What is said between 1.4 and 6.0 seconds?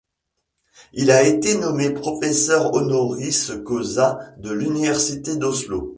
nommé professeur honoris causa de l'Université d'Oslo.